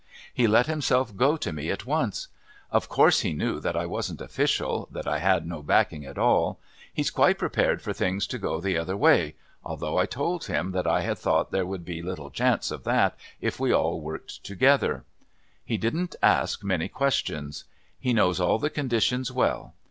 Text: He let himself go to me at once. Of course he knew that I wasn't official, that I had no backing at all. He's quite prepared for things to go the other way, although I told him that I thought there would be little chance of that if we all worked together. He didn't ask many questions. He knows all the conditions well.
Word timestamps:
He 0.33 0.47
let 0.47 0.65
himself 0.65 1.15
go 1.15 1.37
to 1.37 1.53
me 1.53 1.69
at 1.69 1.85
once. 1.85 2.27
Of 2.71 2.89
course 2.89 3.19
he 3.19 3.33
knew 3.33 3.59
that 3.59 3.77
I 3.77 3.85
wasn't 3.85 4.19
official, 4.19 4.87
that 4.91 5.05
I 5.07 5.19
had 5.19 5.45
no 5.45 5.61
backing 5.61 6.07
at 6.07 6.17
all. 6.17 6.59
He's 6.91 7.11
quite 7.11 7.37
prepared 7.37 7.83
for 7.83 7.93
things 7.93 8.25
to 8.25 8.39
go 8.39 8.59
the 8.59 8.79
other 8.79 8.97
way, 8.97 9.35
although 9.63 9.99
I 9.99 10.07
told 10.07 10.45
him 10.45 10.71
that 10.71 10.87
I 10.87 11.13
thought 11.13 11.51
there 11.51 11.67
would 11.67 11.85
be 11.85 12.01
little 12.01 12.31
chance 12.31 12.71
of 12.71 12.83
that 12.85 13.15
if 13.41 13.59
we 13.59 13.71
all 13.71 14.01
worked 14.01 14.43
together. 14.43 15.03
He 15.63 15.77
didn't 15.77 16.15
ask 16.23 16.63
many 16.63 16.87
questions. 16.87 17.65
He 17.99 18.11
knows 18.11 18.39
all 18.39 18.57
the 18.57 18.71
conditions 18.71 19.31
well. 19.31 19.75